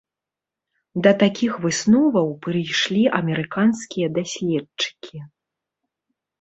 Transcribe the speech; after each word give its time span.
Да 1.07 1.11
такіх 1.23 1.53
высноваў 1.65 2.27
прыйшлі 2.47 3.03
амерыканскія 3.21 4.07
даследчыкі. 4.19 5.17